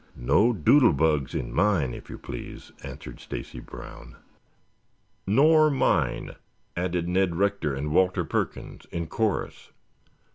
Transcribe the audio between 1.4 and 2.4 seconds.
mine, if you